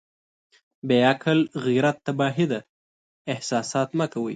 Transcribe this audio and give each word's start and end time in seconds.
بې 0.87 0.97
عقل 1.09 1.39
غيرت 1.65 1.97
تباهي 2.07 2.45
ده 2.51 2.59
احساسات 3.33 3.89
مه 3.97 4.05
کوئ. 4.13 4.29